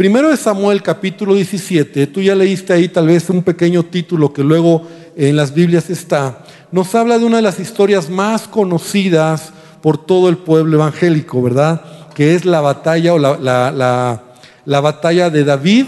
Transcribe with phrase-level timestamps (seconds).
[0.00, 4.42] primero de Samuel capítulo 17, tú ya leíste ahí tal vez un pequeño título que
[4.42, 4.80] luego
[5.14, 6.38] en las Biblias está,
[6.72, 9.52] nos habla de una de las historias más conocidas
[9.82, 11.82] por todo el pueblo evangélico, ¿verdad?
[12.14, 14.22] Que es la batalla o la,
[14.64, 15.84] la batalla de David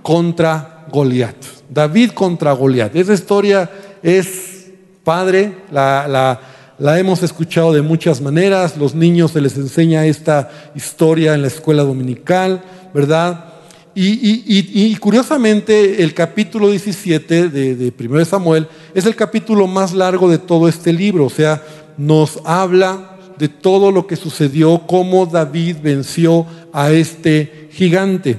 [0.00, 1.36] contra Goliat.
[1.68, 2.96] David contra Goliat.
[2.96, 3.70] Esa historia
[4.02, 4.70] es
[5.04, 6.40] padre, la,
[6.78, 11.48] la, hemos escuchado de muchas maneras, los niños se les enseña esta historia en la
[11.48, 12.62] escuela dominical,
[12.94, 13.49] ¿verdad?
[13.94, 20.38] Y, curiosamente el capítulo 17 de, de 1 Samuel es el capítulo más largo de
[20.38, 21.62] todo este libro, o sea,
[21.96, 28.38] nos habla de todo lo que sucedió, cómo David venció a este gigante.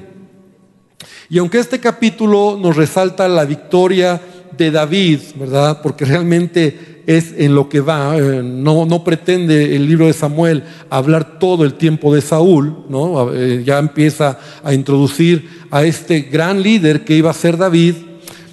[1.29, 4.21] Y aunque este capítulo nos resalta la victoria
[4.57, 5.81] de David, ¿verdad?
[5.81, 10.63] Porque realmente es en lo que va, eh, no, no, pretende el libro de Samuel
[10.89, 13.33] hablar todo el tiempo de Saúl, ¿no?
[13.33, 17.95] Eh, ya empieza a introducir a este gran líder que iba a ser David,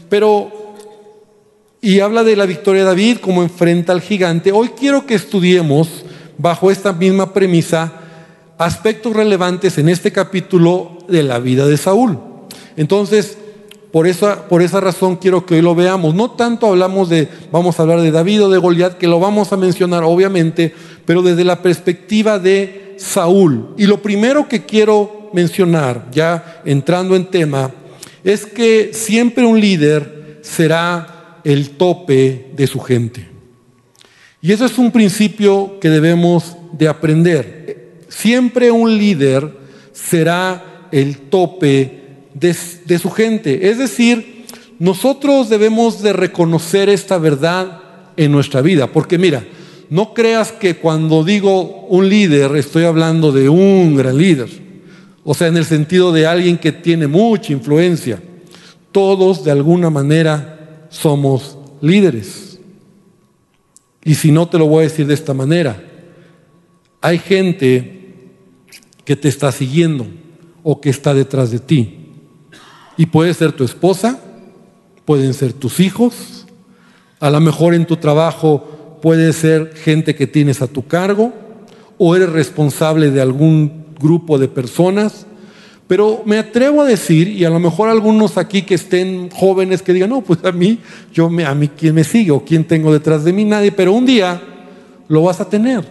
[0.09, 0.75] pero,
[1.81, 4.53] y habla de la victoria de David, como enfrenta al gigante.
[4.53, 6.05] Hoy quiero que estudiemos,
[6.39, 7.93] bajo esta misma premisa,
[8.59, 12.19] aspectos relevantes en este capítulo de la vida de Saúl.
[12.77, 13.39] Entonces,
[13.93, 16.15] por esa, por esa razón quiero que hoy lo veamos.
[16.15, 19.53] No tanto hablamos de, vamos a hablar de David o de Goliat, que lo vamos
[19.53, 23.75] a mencionar obviamente, pero desde la perspectiva de Saúl.
[23.79, 27.71] Y lo primero que quiero mencionar, ya entrando en tema,
[28.25, 33.29] es que siempre un líder será el tope de su gente.
[34.41, 38.05] Y eso es un principio que debemos de aprender.
[38.09, 39.51] Siempre un líder
[39.93, 42.08] será el tope
[42.39, 43.71] de, su gente.
[43.71, 44.45] Es decir,
[44.79, 47.81] nosotros debemos de reconocer esta verdad
[48.17, 48.93] en nuestra vida.
[48.93, 49.45] Porque mira,
[49.91, 54.49] no creas que cuando digo un líder estoy hablando de un gran líder.
[55.25, 58.23] O sea, en el sentido de alguien que tiene mucha influencia.
[58.93, 62.59] Todos de alguna manera somos líderes.
[64.05, 65.83] Y si no te lo voy a decir de esta manera,
[67.01, 67.99] hay gente
[69.05, 70.07] que te está siguiendo
[70.63, 71.98] o que está detrás de ti.
[72.99, 74.21] Y puede ser tu esposa,
[75.07, 76.45] pueden ser tus hijos,
[77.21, 81.33] a lo mejor en tu trabajo puede ser gente que tienes a tu cargo,
[81.97, 85.27] o eres responsable de algún grupo de personas.
[85.87, 89.93] Pero me atrevo a decir, y a lo mejor algunos aquí que estén jóvenes que
[89.93, 90.79] digan, no, pues a mí,
[91.13, 93.93] yo me, a mí quién me sigue o quién tengo detrás de mí, nadie, pero
[93.93, 94.41] un día
[95.09, 95.89] lo vas a tener.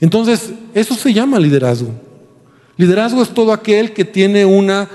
[0.00, 1.90] Entonces, eso se llama liderazgo.
[2.76, 4.88] Liderazgo es todo aquel que tiene una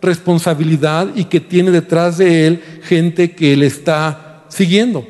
[0.00, 5.06] responsabilidad y que tiene detrás de él gente que le está siguiendo.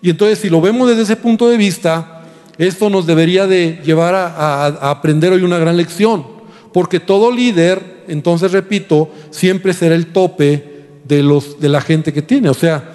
[0.00, 2.22] Y entonces si lo vemos desde ese punto de vista,
[2.58, 6.26] esto nos debería de llevar a, aprender hoy una gran lección,
[6.72, 12.22] porque todo líder, entonces repito, siempre será el tope de, los, de la gente que
[12.22, 12.48] tiene.
[12.48, 12.92] O sea,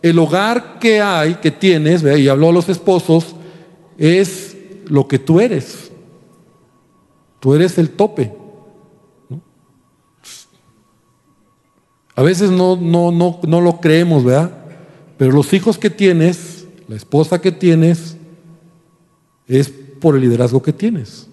[0.00, 3.34] el hogar que hay, que tienes, y habló a los esposos,
[3.98, 5.90] es lo que tú eres.
[7.40, 8.32] Tú eres el tope.
[12.18, 14.50] A veces no, no, no, no lo creemos, ¿verdad?
[15.16, 18.16] Pero los hijos que tienes, la esposa que tienes,
[19.46, 19.68] es
[20.00, 21.28] por el liderazgo que tienes.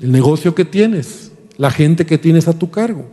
[0.00, 3.04] El negocio que tienes, la gente que tienes a tu cargo.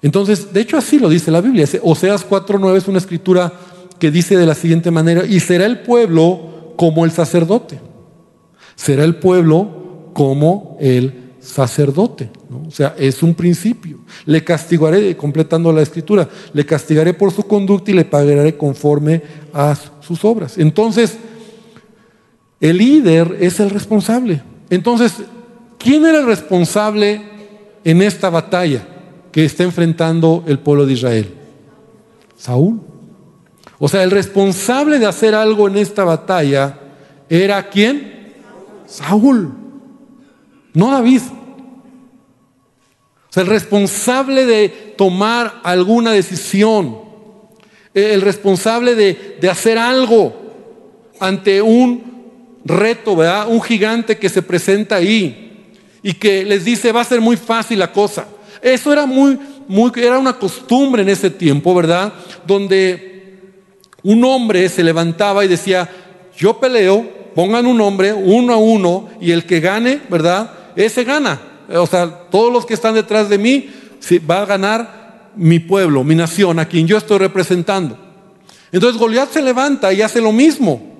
[0.00, 1.66] Entonces, de hecho así lo dice la Biblia.
[1.82, 3.52] Oseas 4.9 es una escritura
[3.98, 7.80] que dice de la siguiente manera, y será el pueblo como el sacerdote.
[8.76, 12.30] Será el pueblo como el sacerdote.
[12.66, 13.98] O sea, es un principio.
[14.24, 19.22] Le castigaré, completando la escritura, le castigaré por su conducta y le pagaré conforme
[19.52, 20.56] a sus obras.
[20.58, 21.18] Entonces,
[22.60, 24.42] el líder es el responsable.
[24.70, 25.12] Entonces,
[25.78, 27.22] ¿quién era el responsable
[27.84, 28.86] en esta batalla
[29.30, 31.34] que está enfrentando el pueblo de Israel?
[32.36, 32.80] Saúl.
[33.78, 36.78] O sea, el responsable de hacer algo en esta batalla
[37.28, 38.32] era quién?
[38.86, 39.63] Saúl
[40.74, 41.22] no David.
[43.30, 46.98] O sea, el responsable de tomar alguna decisión,
[47.94, 50.34] el responsable de, de hacer algo
[51.18, 52.14] ante un
[52.64, 53.48] reto, ¿verdad?
[53.48, 55.70] Un gigante que se presenta ahí
[56.02, 58.26] y que les dice va a ser muy fácil la cosa.
[58.62, 59.38] Eso era muy,
[59.68, 62.12] muy, era una costumbre en ese tiempo, ¿verdad?
[62.46, 63.14] Donde
[64.02, 65.88] un hombre se levantaba y decía,
[66.36, 70.50] yo peleo, pongan un hombre, uno a uno, y el que gane, ¿verdad?
[70.76, 71.40] Ese gana.
[71.68, 73.70] O sea, todos los que están detrás de mí,
[74.28, 77.98] va a ganar mi pueblo, mi nación, a quien yo estoy representando.
[78.70, 80.94] Entonces Goliat se levanta y hace lo mismo.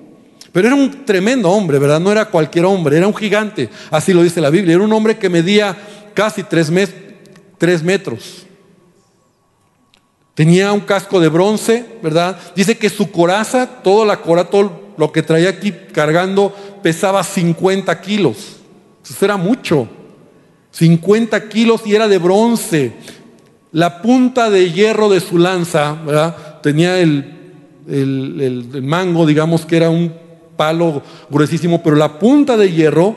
[0.51, 1.99] Pero era un tremendo hombre, ¿verdad?
[1.99, 3.69] No era cualquier hombre, era un gigante.
[3.91, 4.75] Así lo dice la Biblia.
[4.75, 5.75] Era un hombre que medía
[6.13, 6.71] casi tres,
[7.83, 8.45] metros.
[10.33, 12.37] Tenía un casco de bronce, ¿verdad?
[12.55, 17.99] Dice que su coraza, toda la coraza, todo lo que traía aquí cargando, pesaba 50
[17.99, 18.54] kilos.
[19.09, 19.87] Eso era mucho.
[20.71, 22.93] 50 kilos y era de bronce.
[23.71, 26.61] La punta de hierro de su lanza, ¿verdad?
[26.61, 27.33] Tenía el,
[27.87, 30.13] el mango, digamos que era un
[30.55, 33.15] palo gruesísimo, pero la punta de hierro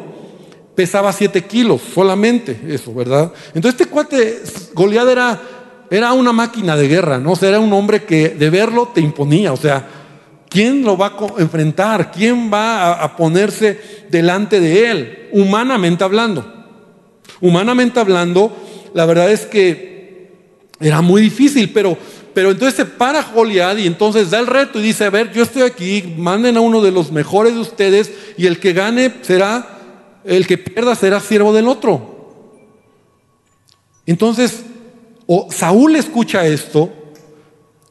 [0.75, 3.33] pesaba 7 kilos solamente, eso, ¿verdad?
[3.55, 4.43] Entonces este cuate,
[4.75, 5.43] Goliat era,
[5.91, 7.33] era una máquina de guerra, ¿no?
[7.33, 9.85] O sea, era un hombre que de verlo te imponía, o sea,
[10.49, 12.11] ¿quién lo va a enfrentar?
[12.11, 15.29] ¿Quién va a, ponerse delante de él?
[15.33, 16.55] Humanamente hablando.
[17.41, 18.57] Humanamente hablando,
[18.95, 20.29] la verdad es que
[20.81, 21.97] era muy difícil, pero
[22.39, 25.43] pero entonces se para Goliat y entonces da el reto y dice, a ver, yo
[25.43, 30.21] estoy aquí, manden a uno de los mejores de ustedes y el que gane será,
[30.23, 32.55] el que pierda será siervo del otro.
[34.07, 34.63] Entonces,
[35.51, 36.93] Saúl escucha esto.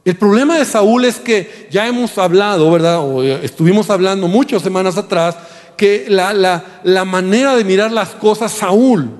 [0.08, 3.00] El problema de Saúl es que ya hemos hablado, ¿verdad?
[3.00, 5.36] O eh, estuvimos hablando muchas semanas atrás,
[5.76, 9.10] que la, la, la manera de mirar las cosas, Saúl,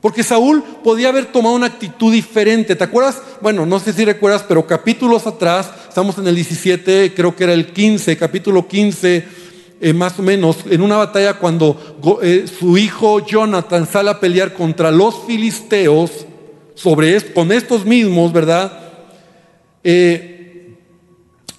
[0.00, 2.76] porque Saúl podía haber tomado una actitud diferente.
[2.76, 3.20] ¿Te acuerdas?
[3.40, 7.52] Bueno, no sé si recuerdas, pero capítulos atrás, estamos en el 17, creo que era
[7.52, 9.24] el 15, capítulo 15,
[9.80, 14.54] eh, más o menos, en una batalla cuando eh, su hijo Jonathan sale a pelear
[14.54, 16.24] contra los filisteos,
[16.76, 18.83] sobre con estos mismos, ¿verdad?
[19.84, 20.76] Eh,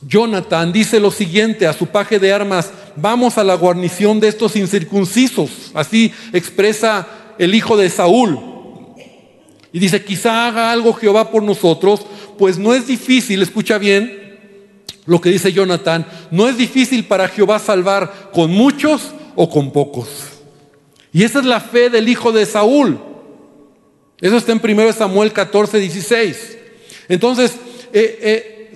[0.02, 4.56] Jonathan dice lo siguiente a su paje de armas, vamos a la guarnición de estos
[4.56, 5.72] incircuncisos.
[5.74, 7.08] Así expresa
[7.40, 8.40] el hijo de Saúl.
[9.72, 12.06] Y dice, quizá haga algo Jehová por nosotros,
[12.38, 14.26] pues no es difícil, escucha bien
[15.06, 20.08] lo que dice Jonathan, no es difícil para Jehová salvar con muchos o con pocos.
[21.12, 23.00] Y esa es la fe del hijo de Saúl.
[24.20, 26.58] Eso está en 1 Samuel 14, 16.
[27.10, 27.54] Entonces,
[27.98, 28.74] eh, eh,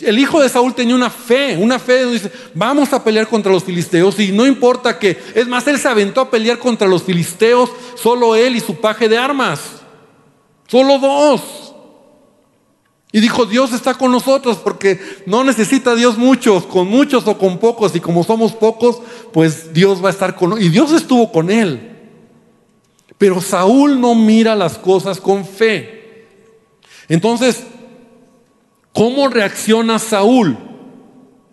[0.00, 3.52] el hijo de Saúl tenía una fe, una fe donde dice, vamos a pelear contra
[3.52, 7.04] los filisteos y no importa que, es más, él se aventó a pelear contra los
[7.04, 9.60] filisteos, solo él y su paje de armas,
[10.66, 11.42] solo dos.
[13.12, 17.58] Y dijo, Dios está con nosotros porque no necesita Dios muchos, con muchos o con
[17.58, 19.00] pocos, y como somos pocos,
[19.32, 20.68] pues Dios va a estar con nosotros.
[20.68, 21.92] Y Dios estuvo con él.
[23.16, 26.26] Pero Saúl no mira las cosas con fe.
[27.08, 27.62] Entonces,
[28.96, 30.56] ¿Cómo reacciona Saúl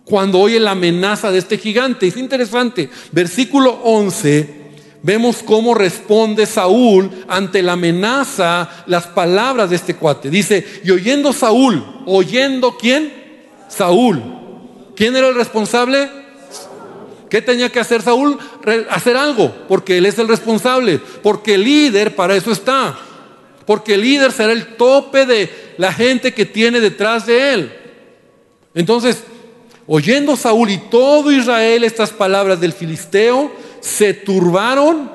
[0.06, 2.07] cuando oye la amenaza de este gigante?
[2.07, 2.90] Es interesante.
[3.12, 10.30] Versículo 11, vemos cómo responde Saúl ante la amenaza, las palabras de este cuate.
[10.30, 13.12] Dice, y oyendo Saúl, oyendo quién?
[13.68, 14.24] Saúl.
[14.95, 16.10] ¿Quién era el responsable?
[17.30, 18.40] ¿Qué tenía que hacer Saúl?
[18.90, 22.98] Hacer algo, porque él es el responsable, porque el líder para eso está.
[23.65, 27.74] Porque el líder será el tope de la gente que tiene detrás de él.
[28.75, 29.24] Entonces,
[29.88, 35.12] oyendo Saúl y todo Israel estas palabras del filisteo, se turbaron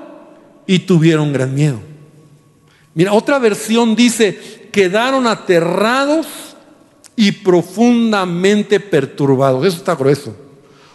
[0.67, 1.81] y tuvieron gran miedo.
[2.95, 6.27] Mira, otra versión dice, quedaron aterrados
[7.17, 9.67] y profundamente perturbados.
[9.67, 10.37] Eso está grueso.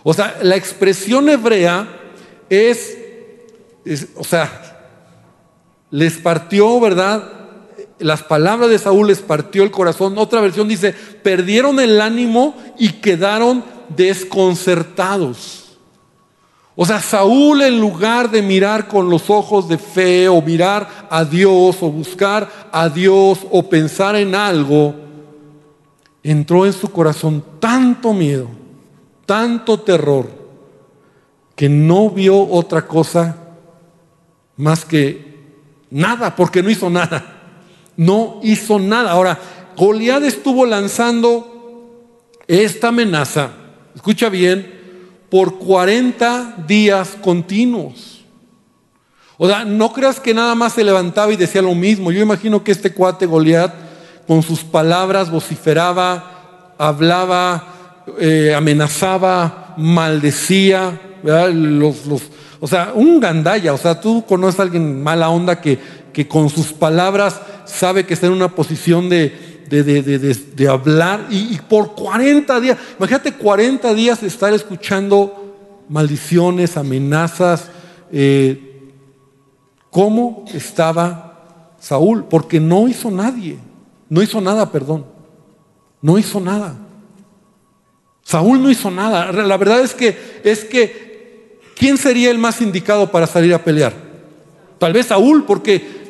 [0.03, 1.87] O sea, la expresión hebrea
[2.49, 2.97] es,
[4.15, 4.73] o sea,
[5.91, 7.42] les partió, ¿verdad?
[8.03, 10.17] Las palabras de Saúl les partió el corazón.
[10.17, 10.93] Otra versión dice,
[11.23, 15.77] perdieron el ánimo y quedaron desconcertados.
[16.75, 21.23] O sea, Saúl en lugar de mirar con los ojos de fe o mirar a
[21.23, 24.95] Dios o buscar a Dios o pensar en algo,
[26.23, 28.47] entró en su corazón tanto miedo,
[29.25, 30.29] tanto terror,
[31.55, 33.37] que no vio otra cosa
[34.57, 35.33] más que
[35.91, 37.32] nada, porque no hizo nada.
[37.97, 39.11] No hizo nada.
[39.11, 39.39] Ahora,
[39.77, 41.89] Goliat estuvo lanzando
[42.47, 43.51] esta amenaza,
[43.95, 44.81] escucha bien,
[45.29, 48.23] por 40 días continuos.
[49.37, 52.11] O sea, no creas que nada más se levantaba y decía lo mismo.
[52.11, 53.73] Yo imagino que este cuate Goliat
[54.27, 57.73] con sus palabras vociferaba, hablaba,
[58.19, 60.99] eh, amenazaba, maldecía,
[62.59, 65.79] o sea, un gandalla, o sea, tú conoces a alguien mala onda que,
[66.13, 71.95] que con sus palabras sabe que está en una posición de, de, hablar y, por
[71.95, 77.69] 40 días, imagínate 40 días de estar escuchando maldiciones, amenazas.
[78.11, 78.91] Eh,
[79.89, 82.25] ¿Cómo estaba Saúl?
[82.25, 83.57] Porque no hizo nadie,
[84.09, 85.05] no hizo nada, perdón,
[86.01, 86.75] no hizo nada.
[88.23, 89.31] Saúl no hizo nada.
[89.31, 93.93] La verdad es que, es que ¿quién sería el más indicado para salir a pelear?
[94.79, 96.02] Tal vez Saúl, porque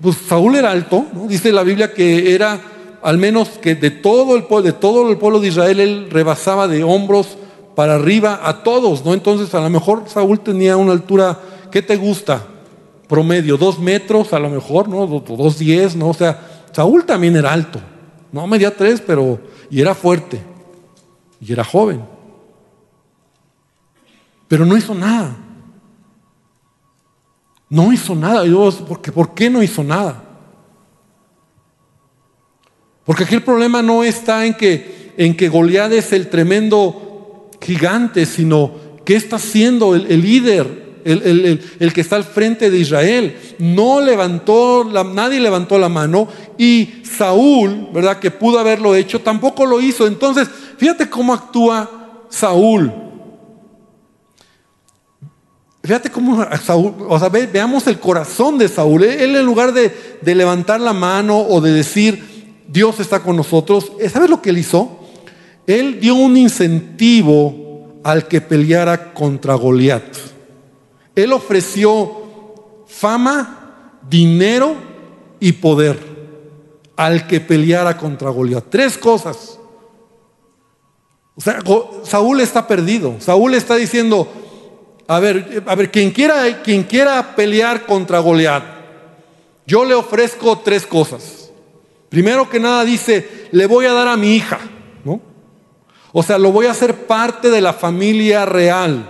[0.00, 2.60] pues Saúl era alto, dice la Biblia que era
[3.02, 6.68] al menos que de todo el pueblo, de todo el pueblo de Israel, él rebasaba
[6.68, 7.36] de hombros
[7.74, 9.14] para arriba a todos, ¿no?
[9.14, 11.38] Entonces a lo mejor Saúl tenía una altura,
[11.70, 12.44] ¿qué te gusta?
[13.08, 15.06] Promedio, dos metros a lo mejor, ¿no?
[15.06, 16.08] Dos diez, ¿no?
[16.08, 17.80] O sea, Saúl también era alto,
[18.32, 19.38] no medía tres, pero,
[19.70, 20.40] y era fuerte,
[21.40, 22.02] y era joven.
[24.48, 25.36] Pero no hizo nada.
[27.70, 28.44] No hizo nada.
[28.86, 30.24] porque, ¿Por qué no hizo nada?
[33.04, 38.26] Porque aquí el problema no está en que, en que Goliat es el tremendo gigante,
[38.26, 38.70] sino
[39.04, 43.36] que está haciendo el, líder, el, que está al frente de Israel.
[43.58, 48.18] No levantó, nadie levantó la mano y Saúl, ¿verdad?
[48.18, 50.06] Que pudo haberlo hecho, tampoco lo hizo.
[50.06, 53.07] Entonces, fíjate cómo actúa Saúl.
[55.82, 59.04] Fíjate cómo Saúl, o sea, veamos el corazón de Saúl.
[59.04, 63.92] Él en lugar de, de, levantar la mano o de decir, Dios está con nosotros,
[64.12, 64.98] ¿sabes lo que él hizo?
[65.66, 70.02] Él dio un incentivo al que peleara contra Goliat.
[71.14, 74.74] Él ofreció fama, dinero
[75.40, 75.98] y poder
[76.96, 78.64] al que peleara contra Goliat.
[78.68, 79.58] Tres cosas.
[81.36, 81.60] O sea,
[82.02, 83.16] Saúl está perdido.
[83.20, 84.28] Saúl está diciendo,
[85.08, 88.62] a ver, a ver, quien quiera, quien quiera pelear contra Goliat,
[89.66, 91.50] yo le ofrezco tres cosas.
[92.10, 94.60] Primero que nada dice, le voy a dar a mi hija,
[95.04, 95.20] ¿no?
[96.12, 99.08] O sea, lo voy a hacer parte de la familia real,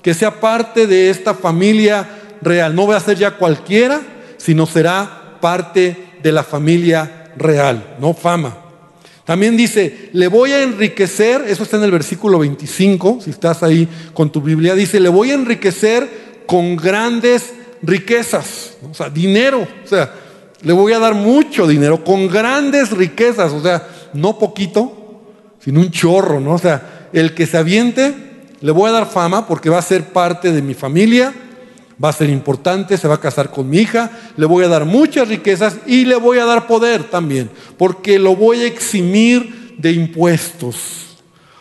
[0.00, 2.08] que sea parte de esta familia
[2.40, 2.74] real.
[2.74, 4.00] No voy a ser ya cualquiera,
[4.36, 8.56] sino será parte de la familia real, no fama.
[9.24, 13.88] También dice, le voy a enriquecer, eso está en el versículo 25, si estás ahí
[14.14, 17.52] con tu Biblia, dice, le voy a enriquecer con grandes
[17.82, 20.12] riquezas, o sea, dinero, o sea,
[20.62, 25.20] le voy a dar mucho dinero, con grandes riquezas, o sea, no poquito,
[25.60, 26.54] sino un chorro, ¿no?
[26.54, 28.14] O sea, el que se aviente,
[28.60, 31.32] le voy a dar fama porque va a ser parte de mi familia,
[32.02, 34.84] va a ser importante, se va a casar con mi hija, le voy a dar
[34.84, 39.92] muchas riquezas y le voy a dar poder también, porque lo voy a eximir de
[39.92, 41.16] impuestos.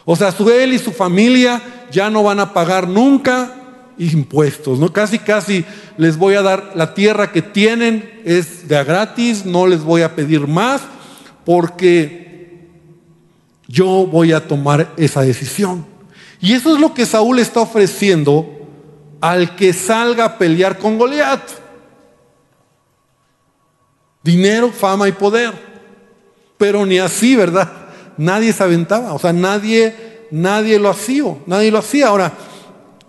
[0.05, 1.61] O sea, él y su familia
[1.91, 3.55] ya no van a pagar nunca
[3.97, 4.91] impuestos, ¿no?
[4.91, 5.63] Casi, casi
[5.97, 10.15] les voy a dar la tierra que tienen, es de gratis, no les voy a
[10.15, 10.81] pedir más,
[11.45, 12.67] porque
[13.67, 15.85] yo voy a tomar esa decisión.
[16.39, 18.60] Y eso es lo que Saúl está ofreciendo
[19.21, 21.41] al que salga a pelear con Goliat.
[24.23, 25.53] Dinero, fama y poder.
[26.57, 27.71] Pero ni así, ¿verdad?
[28.17, 32.07] Nadie se aventaba, o sea, nadie, nadie lo hacía, nadie lo hacía.
[32.07, 32.33] Ahora,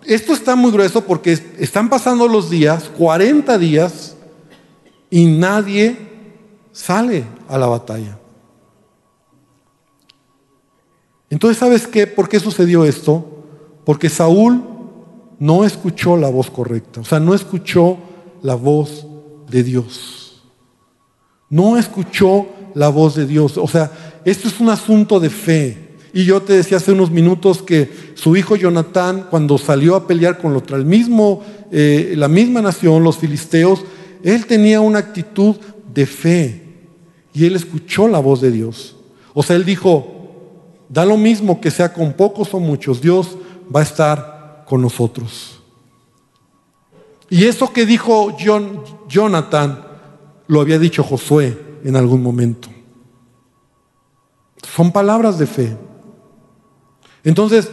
[0.05, 4.15] esto está muy grueso porque están pasando los días, 40 días,
[5.09, 5.97] y nadie
[6.71, 8.17] sale a la batalla.
[11.29, 12.07] Entonces, ¿sabes qué?
[12.07, 13.25] ¿Por qué sucedió esto?
[13.85, 14.72] Porque Saúl
[15.43, 17.97] no escuchó la voz correcta, o sea, no escuchó
[18.43, 19.05] la voz
[19.49, 20.41] de Dios.
[21.49, 23.57] No escuchó la voz de Dios.
[23.57, 23.91] O sea,
[24.23, 25.97] esto es un asunto de fe.
[26.13, 30.37] Y yo te decía hace unos minutos que su hijo Jonatán, cuando salió a pelear
[30.37, 33.83] con el mismo, eh, la misma nación, los filisteos,
[34.23, 35.57] él tenía una actitud
[35.93, 36.61] de fe.
[37.33, 38.95] Y él escuchó la voz de Dios.
[39.33, 40.07] O sea, él dijo,
[40.87, 43.35] da lo mismo que sea con pocos o muchos, Dios
[43.75, 44.32] va a estar
[44.65, 45.61] con nosotros.
[47.29, 49.85] Y eso que dijo John, Jonathan
[50.47, 52.69] lo había dicho Josué en algún momento.
[54.75, 55.77] Son palabras de fe.
[57.23, 57.69] Entonces,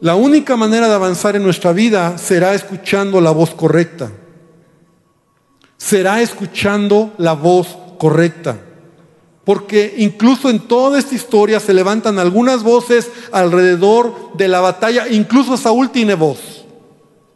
[0.00, 4.12] la única manera de avanzar en nuestra vida será escuchando la voz correcta.
[5.76, 8.58] Será escuchando la voz correcta.
[9.46, 15.06] Porque incluso en toda esta historia se levantan algunas voces alrededor de la batalla.
[15.08, 16.64] Incluso Saúl tiene voz.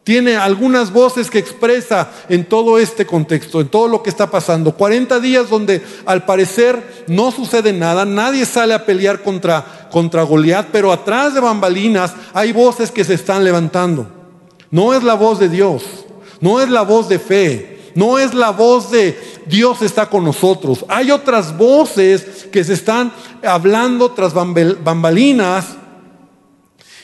[0.03, 4.75] Tiene algunas voces que expresa en todo este contexto, en todo lo que está pasando.
[4.75, 10.67] 40 días donde al parecer no sucede nada, nadie sale a pelear contra, contra Goliat,
[10.73, 14.09] pero atrás de bambalinas hay voces que se están levantando.
[14.73, 15.85] No es la voz de Dios,
[16.41, 20.85] no es la voz de fe, no es la voz de Dios está con nosotros.
[20.89, 25.67] Hay otras voces que se están hablando tras bambalinas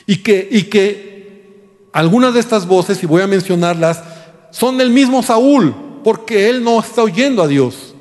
[0.05, 4.01] y que, y que algunas de estas voces, y voy a mencionarlas,
[4.51, 7.93] son del mismo Saúl, porque él no está oyendo a Dios.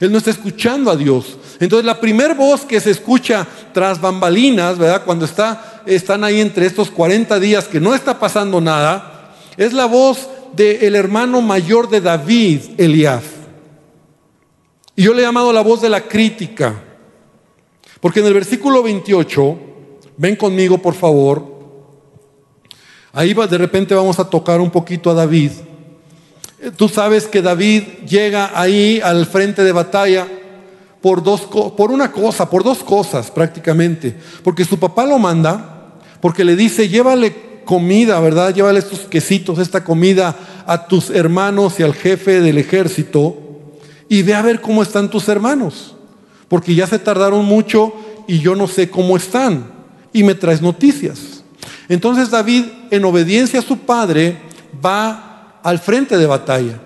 [0.00, 1.36] Él no está escuchando a Dios.
[1.58, 5.02] Entonces la primera voz que se escucha tras bambalinas, ¿verdad?
[5.04, 9.14] Cuando está, están ahí entre estos 40 días que no está pasando nada,
[9.56, 13.22] Es la voz del hermano mayor de David, Eliab.
[14.96, 16.74] Y yo le he llamado la voz de la crítica.
[18.00, 19.58] Porque en el versículo 28,
[20.16, 21.44] ven conmigo por favor,
[23.12, 25.52] ahí va, de repente vamos a tocar un poquito a David.
[26.60, 30.26] Eh, tú sabes que David llega ahí al frente de batalla
[31.00, 34.16] por, dos, por una cosa, por dos cosas prácticamente.
[34.42, 38.54] Porque su papá lo manda, porque le dice, llévale comida, ¿verdad?
[38.54, 40.34] Llévale estos quesitos, esta comida
[40.66, 43.36] a tus hermanos y al jefe del ejército
[44.08, 45.94] y ve a ver cómo están tus hermanos.
[46.48, 47.92] Porque ya se tardaron mucho
[48.26, 49.70] y yo no sé cómo están.
[50.14, 51.44] Y me traes noticias.
[51.90, 54.38] Entonces David, en obediencia a su padre,
[54.82, 56.80] va al frente de batalla.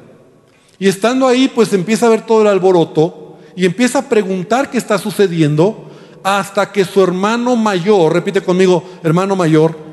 [0.80, 4.78] Y estando ahí, pues empieza a ver todo el alboroto y empieza a preguntar qué
[4.78, 5.92] está sucediendo
[6.24, 9.91] hasta que su hermano mayor, repite conmigo, hermano mayor,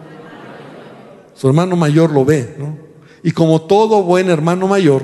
[1.39, 2.77] su hermano mayor lo ve, ¿no?
[3.23, 5.03] Y como todo buen hermano mayor,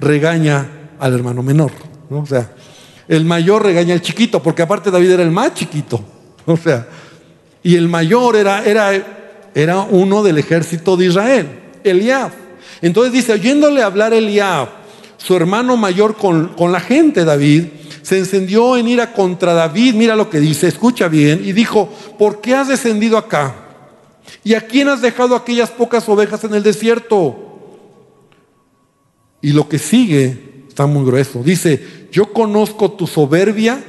[0.00, 1.70] regaña al hermano menor,
[2.10, 2.20] ¿no?
[2.22, 2.50] O sea,
[3.06, 6.04] el mayor regaña al chiquito, porque aparte David era el más chiquito,
[6.46, 6.88] o sea,
[7.62, 11.46] y el mayor era, era, era uno del ejército de Israel,
[11.84, 12.32] Eliab.
[12.82, 14.68] Entonces dice, oyéndole hablar Eliab,
[15.18, 17.66] su hermano mayor con, con la gente, David,
[18.02, 21.88] se encendió en ira contra David, mira lo que dice, escucha bien, y dijo,
[22.18, 23.65] ¿por qué has descendido acá?
[24.46, 27.58] ¿Y a quién has dejado aquellas pocas ovejas en el desierto?
[29.42, 31.42] Y lo que sigue está muy grueso.
[31.42, 33.82] Dice, yo conozco tu soberbia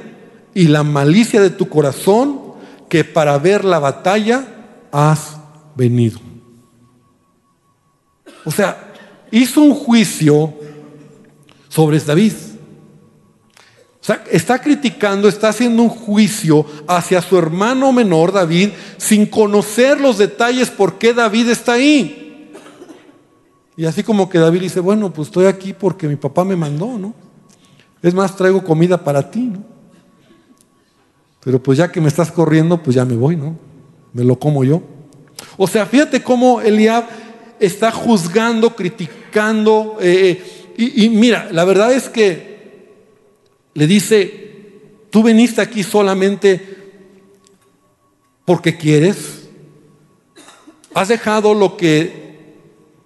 [0.54, 2.40] y la malicia de tu corazón,
[2.88, 4.48] que para ver la batalla
[4.90, 5.36] has
[5.76, 6.18] venido.
[8.44, 8.94] O sea,
[9.30, 10.54] hizo un juicio
[11.68, 12.32] sobre David
[14.30, 20.70] está criticando, está haciendo un juicio hacia su hermano menor David sin conocer los detalles
[20.70, 22.52] por qué David está ahí.
[23.76, 26.98] Y así como que David dice, bueno, pues estoy aquí porque mi papá me mandó,
[26.98, 27.14] ¿no?
[28.02, 29.62] Es más, traigo comida para ti, ¿no?
[31.40, 33.56] Pero pues ya que me estás corriendo, pues ya me voy, ¿no?
[34.12, 34.82] Me lo como yo.
[35.56, 37.04] O sea, fíjate cómo Eliab
[37.60, 39.96] está juzgando, criticando.
[40.00, 42.47] Eh, y, y mira, la verdad es que
[43.78, 44.50] le dice,
[45.08, 46.60] tú veniste aquí solamente
[48.44, 49.48] porque quieres.
[50.94, 52.56] Has dejado lo que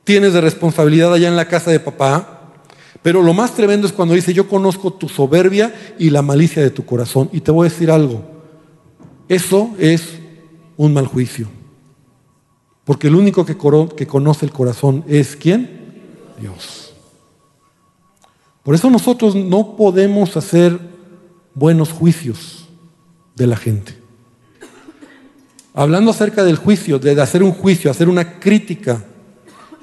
[0.05, 2.55] tienes de responsabilidad allá en la casa de papá.
[3.03, 6.71] Pero lo más tremendo es cuando dice, yo conozco tu soberbia y la malicia de
[6.71, 7.29] tu corazón.
[7.35, 8.23] Y te voy a decir algo,
[9.29, 10.05] eso es
[10.79, 11.49] un mal juicio.
[12.87, 15.69] Porque el único que, conoce el corazón es quién?
[16.41, 16.92] Dios.
[18.63, 20.79] Por eso nosotros no podemos hacer
[21.55, 22.69] buenos juicios
[23.35, 23.95] de la gente.
[25.75, 29.05] Hablando acerca del juicio, de hacer un juicio, hacer una crítica,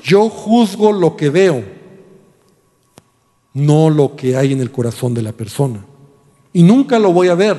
[0.03, 1.63] yo juzgo lo que veo,
[3.53, 5.83] no lo que hay en el corazón de la persona.
[6.53, 7.57] Y nunca lo voy a ver,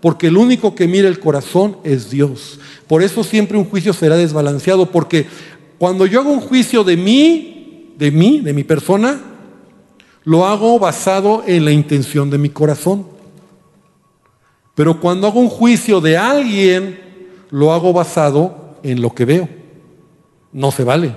[0.00, 2.60] porque el único que mira el corazón es Dios.
[2.86, 5.26] Por eso siempre un juicio será desbalanceado, porque
[5.78, 9.31] cuando yo hago un juicio de mí, de mí, de mi persona,
[10.24, 13.06] lo hago basado en la intención de mi corazón.
[14.74, 16.98] Pero cuando hago un juicio de alguien,
[17.50, 19.48] lo hago basado en lo que veo.
[20.52, 21.14] No se vale.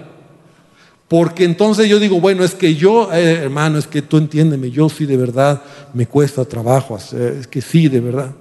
[1.07, 4.89] Porque entonces yo digo, bueno, es que yo, eh, hermano, es que tú entiéndeme, yo
[4.89, 5.61] sí de verdad
[5.93, 8.31] me cuesta trabajo hacer, es que sí, de verdad.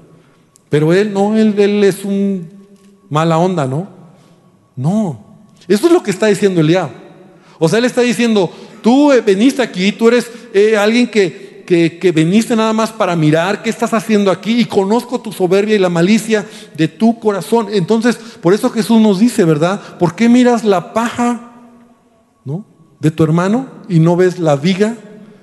[0.71, 2.49] Pero él no, él, él es un
[3.11, 3.89] mala onda, ¿no?
[4.75, 5.25] No.
[5.69, 6.89] Eso es lo que está diciendo Eliab.
[7.59, 8.51] O sea, él está diciendo,
[8.85, 13.63] Tú eh, veniste aquí, tú eres eh, alguien que, que, veniste nada más para mirar
[13.63, 16.45] qué estás haciendo aquí y conozco tu soberbia y la malicia
[16.77, 17.69] de tu corazón.
[17.73, 19.81] Entonces, por eso Jesús nos dice, ¿verdad?
[19.99, 21.51] ¿Por qué miras la paja
[23.01, 24.99] de tu hermano y no ves la viga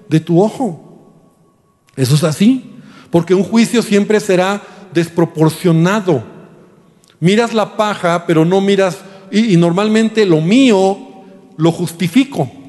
[0.07, 1.17] de tu ojo?
[1.95, 2.75] Eso es así,
[3.09, 4.61] porque un juicio siempre será
[4.93, 6.23] desproporcionado.
[7.19, 8.99] Miras la paja, pero no miras,
[9.31, 10.99] y normalmente lo mío
[11.57, 12.60] lo justifico.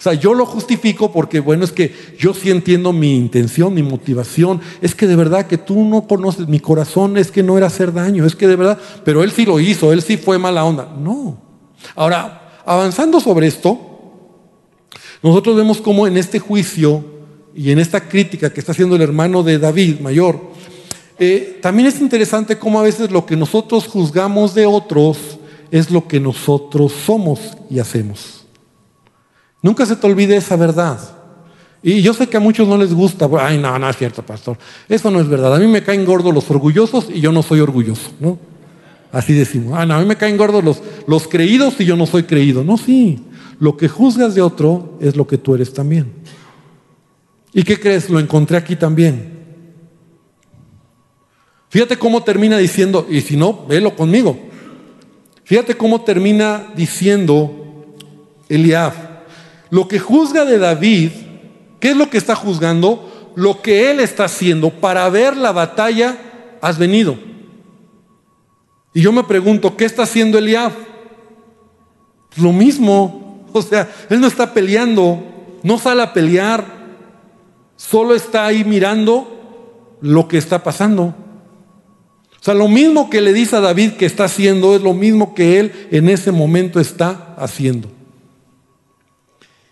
[0.00, 3.82] O sea, yo lo justifico porque, bueno, es que yo sí entiendo mi intención, mi
[3.82, 4.62] motivación.
[4.80, 7.92] Es que de verdad que tú no conoces mi corazón, es que no era hacer
[7.92, 10.90] daño, es que de verdad, pero él sí lo hizo, él sí fue mala onda.
[10.98, 11.36] No.
[11.94, 13.78] Ahora, avanzando sobre esto,
[15.22, 17.04] nosotros vemos cómo en este juicio
[17.54, 20.40] y en esta crítica que está haciendo el hermano de David, mayor,
[21.18, 25.18] eh, también es interesante cómo a veces lo que nosotros juzgamos de otros
[25.70, 28.39] es lo que nosotros somos y hacemos.
[29.62, 30.98] Nunca se te olvide esa verdad.
[31.82, 33.28] Y yo sé que a muchos no les gusta.
[33.38, 34.58] Ay, no, no es cierto, pastor.
[34.88, 35.54] Eso no es verdad.
[35.54, 38.38] A mí me caen gordos los orgullosos y yo no soy orgulloso, ¿no?
[39.12, 39.74] Así decimos.
[39.76, 42.64] Ah, no, a mí me caen gordos los, los creídos y yo no soy creído.
[42.64, 43.22] No, sí.
[43.58, 46.12] lo que juzgas de otro es lo que tú eres también.
[47.52, 48.08] ¿Y qué crees?
[48.10, 49.38] Lo encontré aquí también.
[51.68, 54.38] Fíjate cómo termina diciendo, y si no, velo conmigo.
[55.44, 57.94] Fíjate cómo termina diciendo
[58.48, 59.09] Eliab.
[59.70, 61.10] Lo que juzga de David,
[61.78, 63.32] ¿qué es lo que está juzgando?
[63.36, 66.18] Lo que él está haciendo para ver la batalla,
[66.60, 67.16] has venido.
[68.92, 70.72] Y yo me pregunto, ¿qué está haciendo Eliab?
[72.36, 73.18] Lo mismo.
[73.52, 75.20] O sea, él no está peleando,
[75.64, 76.64] no sale a pelear,
[77.74, 81.06] solo está ahí mirando lo que está pasando.
[81.06, 85.34] O sea, lo mismo que le dice a David que está haciendo es lo mismo
[85.34, 87.88] que él en ese momento está haciendo.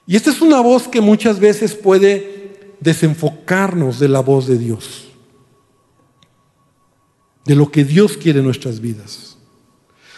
[0.09, 5.09] Y esta es una voz que muchas veces puede desenfocarnos de la voz de Dios,
[7.45, 9.37] de lo que Dios quiere en nuestras vidas.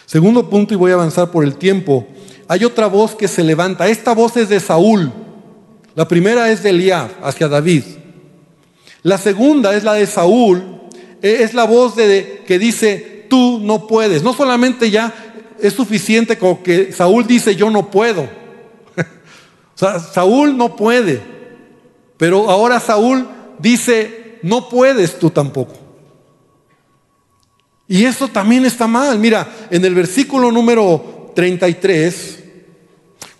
[0.05, 2.07] Segundo punto, y voy a avanzar por el tiempo,
[2.47, 3.89] hay otra voz que se levanta.
[3.89, 5.11] Esta voz es de Saúl.
[5.93, 7.83] La primera es de Eliab hacia David.
[9.03, 10.63] La segunda es la de Saúl.
[11.21, 14.23] E, es la voz de, que dice, tú no puedes.
[14.23, 15.13] No solamente ya
[15.59, 18.40] es suficiente con que Saúl dice, yo no puedo.
[20.13, 21.21] Saúl no puede.
[22.17, 23.27] Pero ahora Saúl
[23.59, 25.73] dice, no puedes tú tampoco.
[27.87, 29.19] Y eso también está mal.
[29.19, 32.41] Mira, en el versículo número 33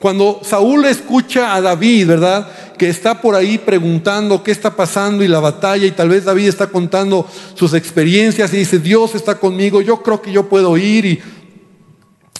[0.02, 2.48] cuando Saúl escucha a David, ¿verdad?
[2.76, 6.48] Que está por ahí preguntando qué está pasando y la batalla y tal vez David
[6.48, 11.06] está contando sus experiencias y dice, Dios está conmigo, yo creo que yo puedo ir
[11.06, 11.22] y,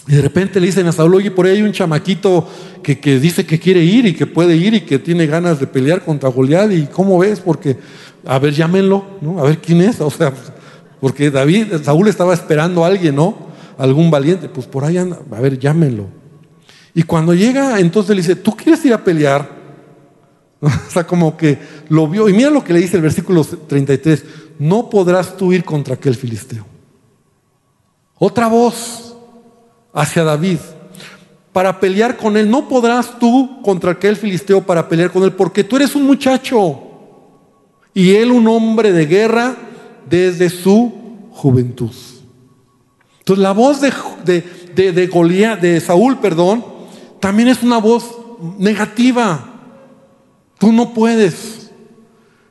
[0.06, 2.48] de repente le dicen a Saúl, oye, por ahí hay un chamaquito
[2.82, 5.66] que, que, dice que quiere ir y que puede ir y que tiene ganas de
[5.66, 7.40] pelear contra Goliat y ¿cómo ves?
[7.40, 7.78] Porque,
[8.26, 9.38] a ver, llámenlo, ¿no?
[9.38, 10.32] A ver quién es, o sea,
[11.00, 13.36] porque David, Saúl estaba esperando a alguien, ¿no?
[13.78, 16.06] Algún valiente, pues por ahí anda, a ver, llámenlo.
[16.94, 19.48] Y cuando llega, entonces le dice, ¿tú quieres ir a pelear?
[20.60, 22.28] o sea, como que lo vio.
[22.28, 24.24] Y mira lo que le dice el versículo 33,
[24.58, 26.66] no podrás tú ir contra aquel filisteo.
[28.18, 29.11] Otra voz
[29.92, 30.58] hacia David.
[31.52, 35.64] Para pelear con él, no podrás tú contra aquel filisteo para pelear con él, porque
[35.64, 36.80] tú eres un muchacho
[37.92, 39.56] y él un hombre de guerra
[40.08, 40.92] desde su
[41.32, 41.92] juventud.
[43.18, 43.92] Entonces la voz de,
[44.24, 46.64] de, de, de Saúl, perdón,
[47.20, 48.16] también es una voz
[48.58, 49.48] negativa.
[50.58, 51.70] Tú no puedes.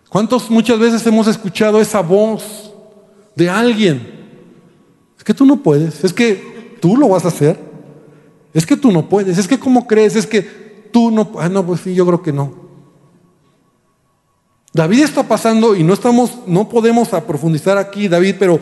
[0.09, 2.71] ¿Cuántos muchas veces hemos escuchado esa voz
[3.35, 4.21] de alguien?
[5.17, 6.50] Es que tú no puedes, es que
[6.81, 7.57] tú lo vas a hacer.
[8.53, 10.41] Es que tú no puedes, es que cómo crees, es que
[10.91, 12.53] tú no, ah, no, pues sí, yo creo que no.
[14.73, 18.59] David está pasando y no estamos, no podemos profundizar aquí, David, pero,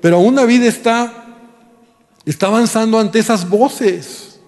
[0.00, 1.36] pero aún David está,
[2.24, 4.40] está avanzando ante esas voces.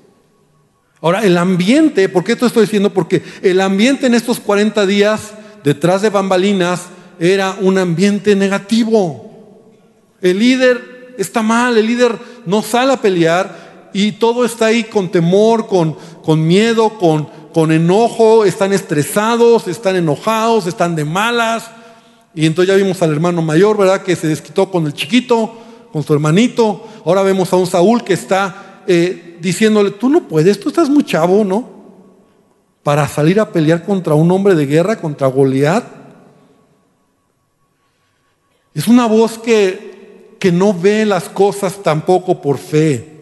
[1.00, 2.92] Ahora, el ambiente, ¿por qué esto estoy diciendo?
[2.92, 5.32] Porque el ambiente en estos 40 días
[5.64, 6.86] detrás de bambalinas
[7.18, 9.30] era un ambiente negativo.
[10.20, 15.10] El líder está mal, el líder no sale a pelear y todo está ahí con
[15.10, 21.70] temor, con, con miedo, con, con enojo, están estresados, están enojados, están de malas.
[22.34, 24.02] Y entonces ya vimos al hermano mayor, ¿verdad?
[24.02, 25.52] Que se desquitó con el chiquito,
[25.92, 26.86] con su hermanito.
[27.04, 31.04] Ahora vemos a un Saúl que está eh, diciéndole, tú no puedes, tú estás muy
[31.04, 31.80] chavo, ¿no?
[32.82, 35.84] Para salir a pelear contra un hombre de guerra, contra Goliat.
[38.74, 39.99] Es una voz que,
[40.40, 43.20] que no ve las cosas tampoco por fe,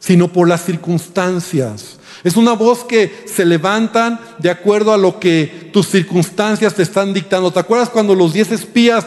[0.00, 1.98] sino por las circunstancias.
[2.24, 7.12] Es una voz que se levantan de acuerdo a lo que tus circunstancias te están
[7.12, 7.52] dictando.
[7.52, 9.06] ¿Te acuerdas cuando los diez espías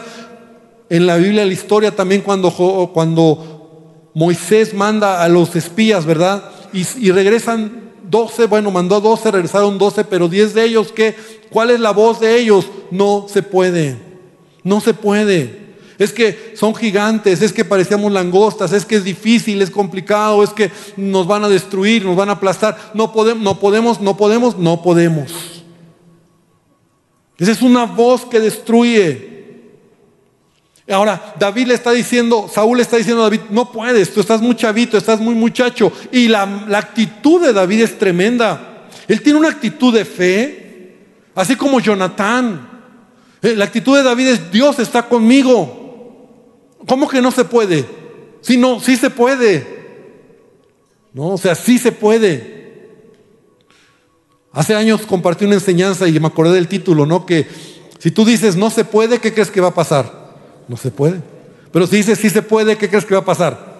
[0.88, 2.50] en la Biblia, la historia también cuando,
[2.94, 6.50] cuando Moisés manda a los espías, ¿verdad?
[6.72, 11.16] Y, regresan 12, bueno, mandó 12, regresaron 12, pero 10 de ellos, ¿qué?
[11.50, 12.66] ¿Cuál es la voz de ellos?
[12.90, 13.96] No se puede,
[14.62, 15.59] no se puede.
[16.00, 20.48] Es que son gigantes, es que parecíamos langostas, es que es difícil, es complicado, es
[20.48, 22.74] que nos van a destruir, nos van a aplastar.
[22.94, 25.62] No podemos, no podemos, no podemos, no podemos.
[27.36, 29.28] Esa es una voz que destruye.
[30.88, 34.40] Ahora, David le está diciendo, Saúl le está diciendo a David, no puedes, tú estás
[34.40, 35.92] muy chavito, estás muy muchacho.
[36.10, 36.44] Y la,
[36.78, 38.86] actitud de David es tremenda.
[39.06, 40.96] Él tiene una actitud de fe,
[41.34, 42.70] así como Jonatán.
[43.42, 45.79] Eh, la actitud de David es, Dios está conmigo.
[46.86, 47.84] ¿Cómo que no se puede?
[48.40, 49.80] Si no, sí se puede.
[51.12, 52.60] No, o sea, sí se puede.
[54.52, 57.26] Hace años compartí una enseñanza y me acordé del título, ¿no?
[57.26, 57.46] Que
[57.98, 60.34] si tú dices no se puede, ¿qué crees que va a pasar?
[60.68, 61.20] No se puede.
[61.72, 63.70] Pero si dice sí se puede, ¿qué crees que va a pasar?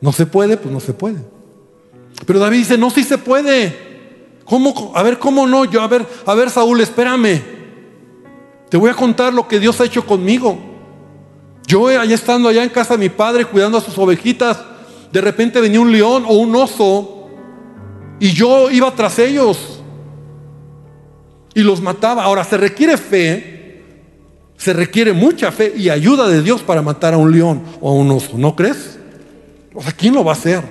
[0.00, 1.18] No se puede, pues no se puede.
[2.26, 3.94] Pero David dice, no, si se puede.
[4.44, 4.92] ¿Cómo?
[4.94, 5.64] A ver, ¿cómo no?
[5.64, 7.53] Yo, a ver, a ver, Saúl, espérame.
[8.74, 10.58] Te voy a contar lo que Dios ha hecho conmigo.
[11.64, 14.64] Yo allá estando allá en casa de mi padre cuidando a sus ovejitas,
[15.12, 17.28] de repente venía un león o un oso
[18.18, 19.80] y yo iba tras ellos
[21.54, 22.24] y los mataba.
[22.24, 23.80] Ahora, se requiere fe,
[24.56, 27.92] se requiere mucha fe y ayuda de Dios para matar a un león o a
[27.92, 28.98] un oso, ¿no crees?
[29.72, 30.64] O sea, ¿quién lo va a hacer?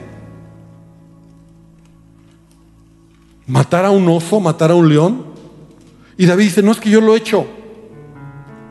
[3.47, 5.25] ¿Matar a un oso, matar a un león?
[6.17, 7.62] Y David dice, no es que yo lo he hecho.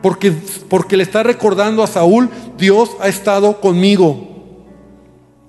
[0.03, 0.33] Porque,
[0.67, 4.27] porque le está recordando a Saúl, Dios ha estado conmigo.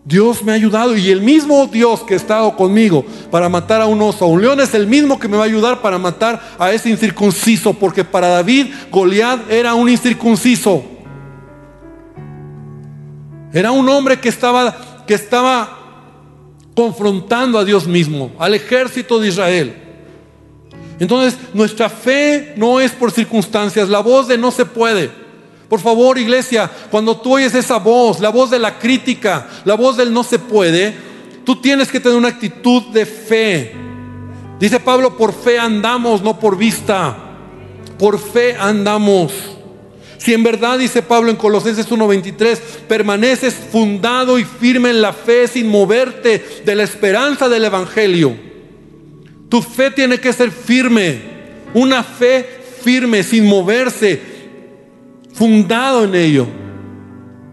[0.04, 3.86] Dios me ha ayudado y el mismo Dios que ha estado conmigo para matar a
[3.86, 6.40] un oso, a un león, es el mismo que me va a ayudar para matar
[6.56, 10.84] a ese incircunciso, porque para David Goliat era un incircunciso.
[13.52, 15.78] Era un hombre que estaba, que estaba
[16.76, 19.83] confrontando a Dios mismo, al ejército de Israel.
[21.04, 25.10] Entonces, nuestra fe no es por circunstancias, la voz de no se puede.
[25.68, 29.98] Por favor, iglesia, cuando tú oyes esa voz, la voz de la crítica, la voz
[29.98, 30.94] del no se puede,
[31.44, 33.76] tú tienes que tener una actitud de fe.
[34.58, 37.14] Dice Pablo, por fe andamos, no por vista.
[37.98, 39.30] Por fe andamos.
[40.16, 45.48] Si en verdad, dice Pablo en Colosenses 1:23, permaneces fundado y firme en la fe
[45.48, 48.53] sin moverte de la esperanza del Evangelio.
[49.54, 51.20] Tu fe tiene que ser firme,
[51.74, 52.44] una fe
[52.82, 54.20] firme, sin moverse,
[55.32, 56.48] fundado en ello.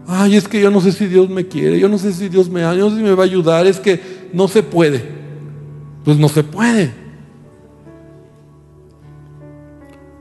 [0.08, 2.50] Ay, es que yo no sé si Dios me quiere, yo no sé si Dios
[2.50, 4.00] me ama, yo no sé si me va a ayudar, es que
[4.32, 5.00] no se puede.
[6.04, 6.92] Pues no se puede.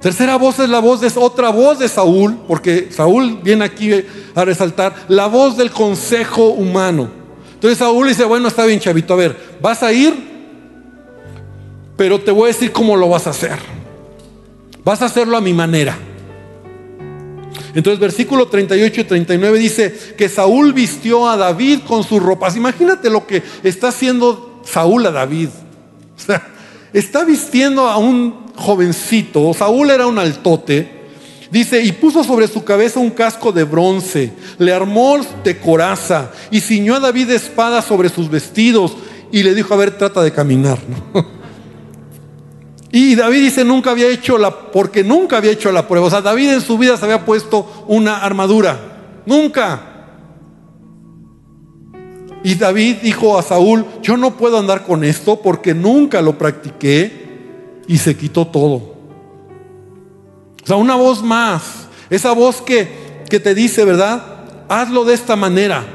[0.01, 3.91] Tercera voz es la voz de otra voz de Saúl, porque Saúl viene aquí
[4.35, 7.09] a resaltar la voz del consejo humano.
[7.55, 10.30] Entonces Saúl dice, bueno, está bien, chavito, a ver, vas a ir,
[12.01, 13.59] pero te voy a decir cómo lo vas a hacer.
[14.83, 15.95] Vas a hacerlo a mi manera.
[17.75, 22.55] Entonces versículo 38 y 39 dice que Saúl vistió a David con sus ropas.
[22.55, 25.49] Imagínate lo que está haciendo Saúl a David.
[25.49, 26.41] O sea,
[26.91, 30.89] está vistiendo a un jovencito, Saúl era un altote,
[31.51, 36.61] dice, y puso sobre su cabeza un casco de bronce, le armó de coraza y
[36.61, 38.93] ciñó a David de espada sobre sus vestidos
[39.31, 40.79] y le dijo, a ver, trata de caminar.
[42.91, 46.07] Y David dice, nunca había hecho la, porque nunca había hecho la prueba.
[46.07, 48.77] O sea, David en su vida se había puesto una armadura.
[49.25, 49.87] Nunca.
[52.43, 57.81] Y David dijo a Saúl, yo no puedo andar con esto porque nunca lo practiqué
[57.87, 58.75] y se quitó todo.
[60.63, 64.23] O sea, una voz más, esa voz que, que te dice, ¿verdad?
[64.67, 65.85] Hazlo de esta manera.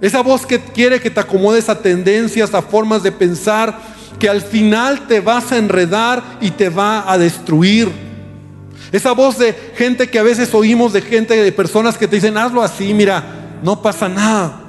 [0.00, 4.42] Esa voz que quiere que te acomodes a tendencias, a formas de pensar, que al
[4.42, 7.90] final te vas a enredar y te va a destruir.
[8.90, 12.36] Esa voz de gente que a veces oímos de gente, de personas que te dicen,
[12.36, 13.22] hazlo así, mira,
[13.62, 14.60] no pasa nada.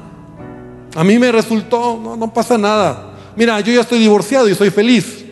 [0.95, 3.13] A mí me resultó, no, no pasa nada.
[3.35, 5.25] Mira, yo ya estoy divorciado y soy feliz.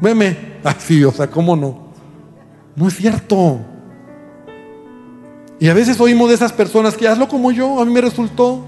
[0.00, 0.54] Veme.
[0.64, 1.88] Así, o sea, ¿cómo no?
[2.74, 3.60] No es cierto.
[5.60, 8.64] Y a veces oímos de esas personas que hazlo como yo, a mí me resultó.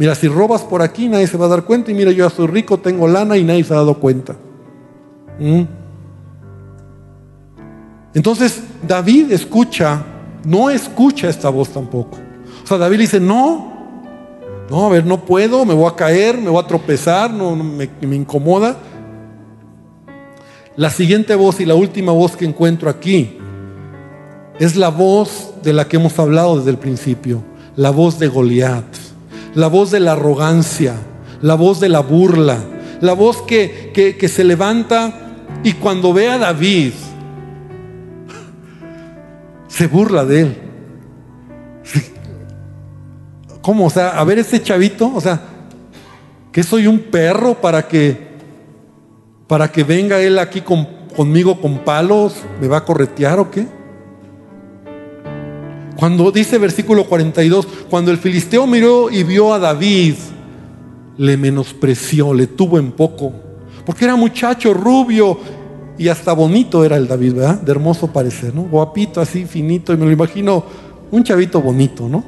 [0.00, 2.34] Mira, si robas por aquí nadie se va a dar cuenta y mira, yo ya
[2.34, 4.34] soy rico, tengo lana y nadie se ha dado cuenta.
[5.38, 5.64] ¿Mm?
[8.14, 10.02] Entonces David escucha,
[10.42, 12.16] no escucha esta voz tampoco.
[12.64, 13.74] O sea, David dice, no,
[14.70, 17.86] no, a ver, no puedo, me voy a caer, me voy a tropezar, no, me,
[18.00, 18.78] me incomoda.
[20.76, 23.36] La siguiente voz y la última voz que encuentro aquí
[24.58, 27.42] es la voz de la que hemos hablado desde el principio,
[27.76, 29.09] la voz de Goliat,
[29.54, 30.94] la voz de la arrogancia,
[31.42, 32.58] la voz de la burla,
[33.00, 35.12] la voz que, que, se levanta
[35.64, 36.92] y cuando ve a David,
[39.68, 40.56] se burla de él.
[43.62, 43.86] ¿Cómo?
[43.86, 45.40] O sea, a ver ese chavito, o sea,
[46.50, 48.30] que soy un perro para que
[49.50, 53.66] para que venga él aquí conmigo con palos, ¿me va a corretear o qué?
[56.00, 60.14] Cuando dice versículo 42, cuando el filisteo miró y vio a David,
[61.18, 63.32] le menospreció, le tuvo en poco,
[63.86, 65.38] porque era muchacho rubio
[65.96, 67.60] y hasta bonito era el David, ¿verdad?
[67.60, 68.62] De hermoso parecer, ¿no?
[68.62, 70.64] Guapito, así finito, y me lo imagino
[71.10, 72.24] un chavito bonito, ¿no?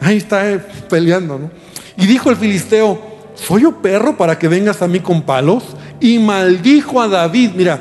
[0.00, 1.50] Ahí está eh, peleando, ¿no?
[1.98, 2.98] Y dijo el filisteo,
[3.34, 5.64] ¿soy yo perro para que vengas a mí con palos?
[6.00, 7.50] y maldijo a David.
[7.54, 7.80] Mira,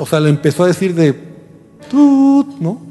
[0.00, 1.12] o sea, le empezó a decir de,
[1.90, 2.85] tut, ¿no?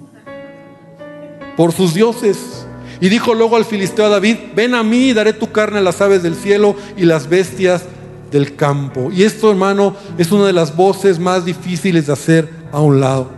[1.57, 2.65] Por sus dioses.
[3.01, 5.81] Y dijo luego al filisteo a David, ven a mí y daré tu carne a
[5.81, 7.83] las aves del cielo y las bestias
[8.31, 9.11] del campo.
[9.11, 13.29] Y esto, hermano, es una de las voces más difíciles de hacer a un lado.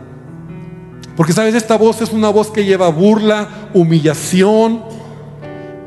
[1.16, 4.84] Porque sabes, esta voz es una voz que lleva burla, humillación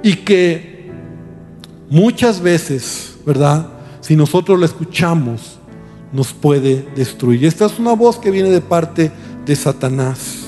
[0.02, 0.90] y que
[1.88, 3.68] muchas veces, ¿verdad?
[4.00, 5.58] Si nosotros la escuchamos,
[6.12, 7.44] nos puede destruir.
[7.44, 9.12] Esta es una voz que viene de parte
[9.46, 10.39] de Satanás.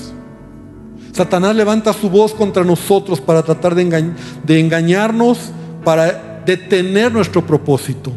[1.13, 5.51] Satanás levanta su voz contra nosotros para tratar de, de engañarnos,
[5.85, 8.11] para detener nuestro propósito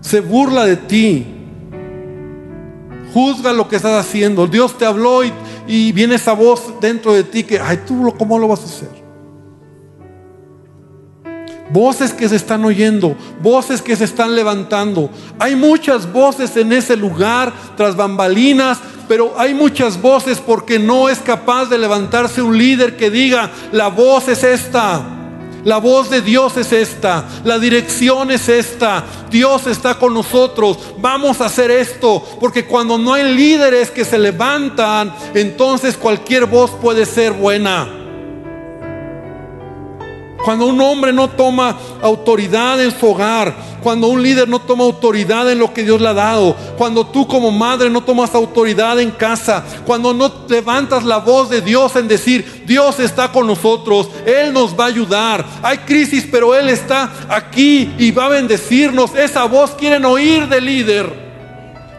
[0.00, 1.26] se burla de ti.
[3.12, 4.46] Juzga lo que estás haciendo.
[4.46, 8.48] Dios te habló y, viene esa voz dentro de ti que, ay, tú, ¿cómo lo
[8.48, 9.00] vas a hacer?
[11.72, 15.10] Voces que se están oyendo, voces que se están levantando.
[15.38, 21.18] Hay muchas voces en ese lugar, tras bambalinas, pero hay muchas voces porque no es
[21.18, 25.02] capaz de levantarse un líder que diga, la voz es esta.
[25.64, 31.40] La voz de Dios es esta, la dirección es esta, Dios está con nosotros, vamos
[31.40, 37.04] a hacer esto, porque cuando no hay líderes que se levantan, entonces cualquier voz puede
[37.04, 37.99] ser buena.
[40.44, 45.50] Cuando un hombre no toma autoridad en su hogar, cuando un líder no toma autoridad
[45.50, 49.10] en lo que Dios le ha dado, cuando tú como madre no tomas autoridad en
[49.10, 54.52] casa, cuando no levantas la voz de Dios en decir, Dios está con nosotros, Él
[54.52, 55.44] nos va a ayudar.
[55.62, 59.14] Hay crisis, pero Él está aquí y va a bendecirnos.
[59.14, 61.30] Esa voz quieren oír del líder.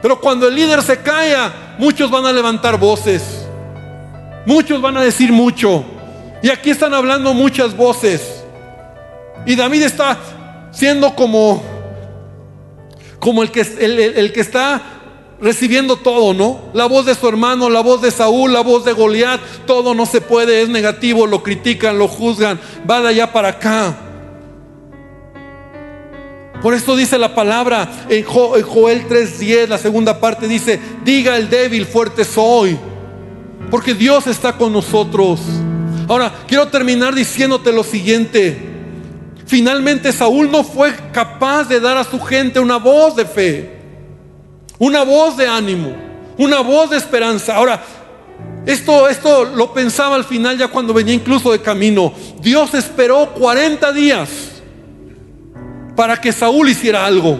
[0.01, 3.45] Pero cuando el líder se calla, muchos van a levantar voces.
[4.47, 5.85] Muchos van a decir mucho.
[6.41, 8.43] Y aquí están hablando muchas voces.
[9.45, 10.17] Y David está
[10.71, 11.61] siendo como,
[13.19, 14.81] como el, que, el, que está
[15.39, 16.59] recibiendo todo, ¿no?
[16.73, 20.05] La voz de su hermano, la voz de Saúl, la voz de Goliat, todo no
[20.05, 23.97] se puede, es negativo, lo critican, lo juzgan, va de allá para acá.
[26.61, 31.87] Por eso dice la palabra en Joel 3:10, la segunda parte dice, diga el débil,
[31.87, 32.77] fuerte soy,
[33.71, 35.39] porque Dios está con nosotros.
[36.11, 38.57] Ahora, quiero terminar diciéndote lo siguiente.
[39.45, 43.79] Finalmente Saúl no fue capaz de dar a su gente una voz de fe,
[44.77, 45.95] una voz de ánimo,
[46.37, 47.55] una voz de esperanza.
[47.55, 47.81] Ahora,
[48.65, 52.11] esto, esto lo pensaba al final ya cuando venía incluso de camino.
[52.41, 54.29] Dios esperó 40 días
[55.95, 57.39] para que Saúl hiciera algo.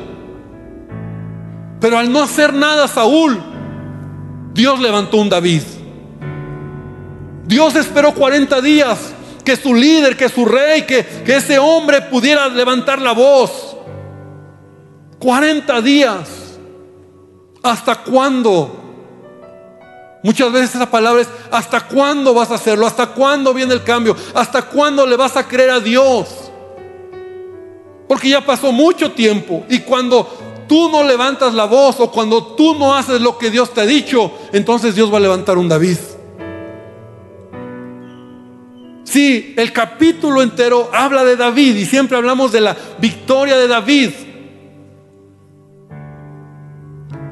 [1.82, 3.38] Pero al no hacer nada Saúl,
[4.54, 5.62] Dios levantó un David.
[7.46, 13.02] Dios esperó 40 días que su líder, que su rey, que, ese hombre pudiera levantar
[13.02, 13.76] la voz.
[15.20, 16.30] 40 días.
[17.64, 18.78] ¿Hasta cuándo?
[20.24, 22.86] Muchas veces esa palabra es, ¿hasta cuándo vas a hacerlo?
[22.86, 24.16] ¿Hasta cuándo viene el cambio?
[24.34, 26.52] ¿Hasta cuándo le vas a creer a Dios?
[28.08, 30.30] Porque ya pasó mucho tiempo y cuando
[30.68, 33.86] tú no levantas la voz o cuando tú no haces lo que Dios te ha
[33.86, 35.98] dicho, entonces Dios va a levantar un David.
[39.12, 44.10] Sí, el capítulo entero habla de David y siempre hablamos de la victoria de David.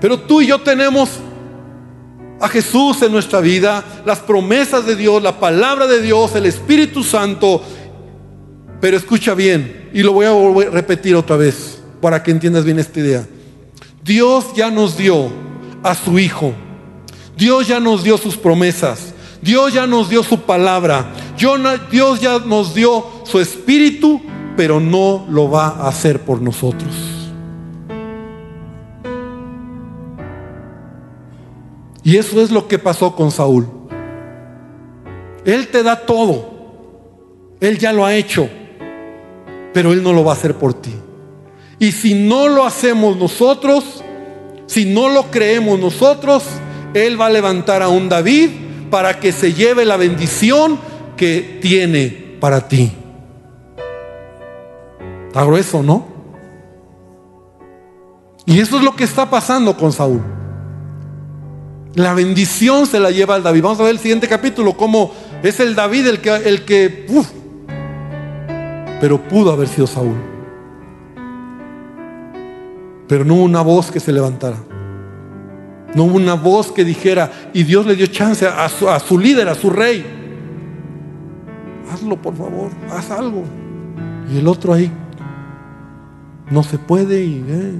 [0.01, 1.09] Pero tú y yo tenemos
[2.41, 7.01] a Jesús en nuestra vida, las promesas de Dios, la palabra de Dios, el Espíritu
[7.01, 7.63] Santo.
[8.81, 12.99] Pero escucha bien, y lo voy a repetir otra vez para que entiendas bien esta
[12.99, 13.25] idea.
[14.03, 15.29] Dios ya nos dio
[15.81, 16.53] a su Hijo.
[17.37, 19.13] Dios ya nos dio sus promesas.
[19.41, 21.13] Dios ya nos dio su palabra.
[21.89, 24.21] Dios ya nos dio su espíritu,
[24.57, 26.91] pero no lo va a hacer por nosotros.
[32.03, 33.67] Y eso es lo que pasó con Saúl.
[35.45, 36.59] Él te da todo.
[37.61, 38.49] Él ya lo ha hecho,
[39.73, 40.93] pero Él no lo va a hacer por ti.
[41.77, 44.03] Y si no lo hacemos nosotros,
[44.65, 46.43] si no lo creemos nosotros,
[46.93, 48.49] Él va a levantar a un David
[48.89, 50.79] para que se lleve la bendición
[51.19, 52.93] que tiene para ti.
[55.27, 56.07] Está grueso, ¿no?
[58.45, 60.21] Y eso es lo que está pasando con Saúl.
[61.95, 63.61] La bendición se la lleva al David.
[63.61, 65.11] Vamos a ver el siguiente capítulo, cómo
[65.43, 67.05] es el David el que, el que
[69.01, 70.15] pero pudo haber sido Saúl.
[73.09, 74.57] Pero no hubo una voz que se levantara.
[75.93, 79.55] No hubo una voz que dijera, y Dios le dio chance a su, líder, a
[79.55, 80.18] su rey.
[81.91, 83.43] Hazlo, por favor, haz algo.
[84.31, 84.91] Y el otro ahí,
[86.51, 87.23] no se puede.
[87.23, 87.77] Y, eh.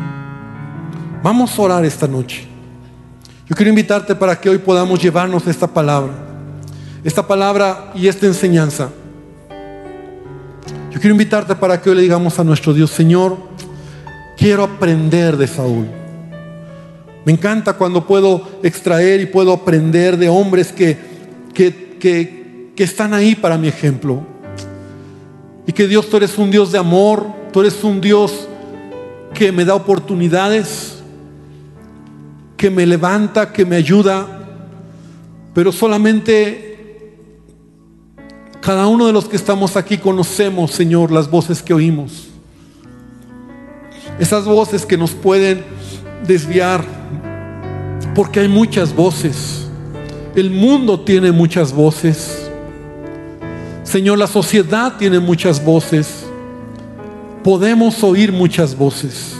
[1.21, 2.47] Vamos a orar esta noche.
[3.47, 6.13] Yo quiero invitarte para que hoy podamos llevarnos esta palabra.
[7.03, 8.89] Esta palabra y esta enseñanza.
[10.91, 13.37] Yo quiero invitarte para que hoy le digamos a nuestro Dios, Señor,
[14.37, 15.87] quiero aprender de Saúl.
[17.25, 20.97] Me encanta cuando puedo extraer y puedo aprender de hombres que,
[21.53, 22.38] que, que,
[22.79, 24.25] que están ahí para mi ejemplo.
[25.67, 28.47] Y que Dios, tú eres un Dios de amor, tú eres un Dios
[29.33, 30.99] que me da oportunidades,
[32.55, 34.25] que me levanta, que me ayuda,
[35.53, 37.17] pero solamente
[38.61, 42.29] cada uno de los que estamos aquí conocemos, Señor, las voces que oímos.
[44.21, 45.65] Esas voces que nos pueden
[46.25, 46.85] desviar,
[48.15, 49.67] porque hay muchas voces.
[50.33, 52.38] El mundo tiene muchas voces.
[53.89, 56.23] Señor, la sociedad tiene muchas voces.
[57.43, 59.35] Podemos oír muchas voces.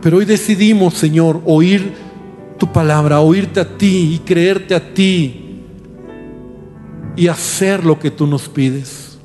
[0.00, 1.92] Pero hoy decidimos, Señor, oír
[2.56, 5.64] tu palabra, oírte a ti y creerte a ti
[7.14, 9.18] y hacer lo que tú nos pides.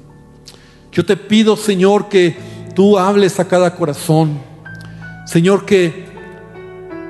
[0.91, 2.36] Yo te pido, Señor, que
[2.76, 4.41] tú hables a cada corazón.
[5.26, 6.06] Señor, que,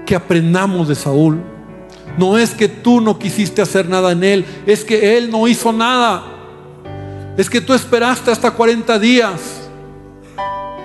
[0.06, 1.42] que aprendamos de Saúl.
[2.16, 5.74] No es que tú no quisiste hacer nada en él, es que él no hizo
[5.74, 6.33] nada.
[7.38, 9.42] Es que tú esperaste hasta 40 días.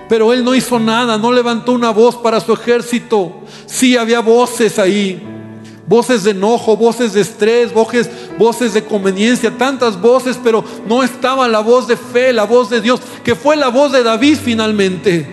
[0.07, 3.41] Pero él no hizo nada, no levantó una voz para su ejército.
[3.67, 5.21] Sí había voces ahí
[5.89, 11.47] voces de enojo, voces de estrés, voces, voces de conveniencia, tantas voces, pero no estaba
[11.47, 15.25] la voz de fe, la voz de Dios, que fue la voz de David finalmente,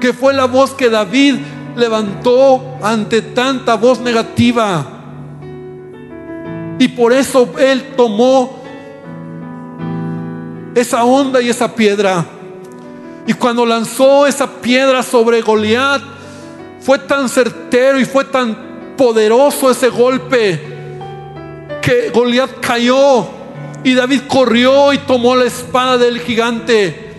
[0.00, 1.34] que fue la voz que David
[1.74, 4.86] levantó ante tanta voz negativa.
[6.78, 8.62] Y por eso él tomó
[10.74, 12.24] esa onda y esa piedra.
[13.26, 16.02] Y cuando lanzó esa piedra sobre Goliat,
[16.80, 20.60] fue tan certero y fue tan poderoso ese golpe
[21.80, 23.26] que Goliat cayó
[23.82, 27.12] y David corrió y tomó la espada del gigante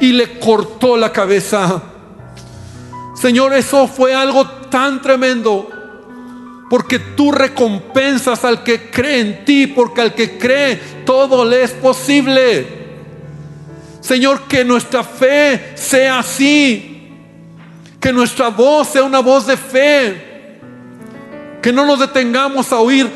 [0.00, 1.82] y le cortó la cabeza.
[3.14, 5.70] Señor, eso fue algo tan tremendo.
[6.68, 10.76] Porque tú recompensas al que cree en ti, porque al que cree
[11.06, 12.83] todo le es posible.
[14.04, 17.08] Señor, que nuestra fe sea así.
[17.98, 20.34] Que nuestra voz sea una voz de fe
[21.62, 23.08] que no nos detengamos a oír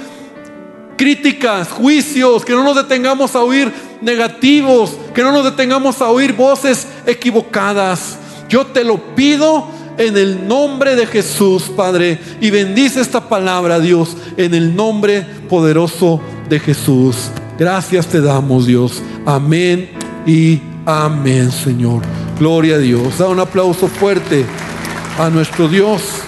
[0.96, 3.70] críticas, juicios, que no nos detengamos a oír
[4.00, 8.16] negativos, que no nos detengamos a oír voces equivocadas.
[8.48, 9.68] Yo te lo pido
[9.98, 16.22] en el nombre de Jesús, Padre, y bendice esta palabra, Dios, en el nombre poderoso
[16.48, 17.28] de Jesús.
[17.58, 19.02] Gracias te damos, Dios.
[19.26, 19.90] Amén
[20.26, 22.02] y amén, Señor.
[22.38, 23.18] Gloria a Dios.
[23.18, 24.46] Da un aplauso fuerte
[25.18, 26.22] a nuestro Dios.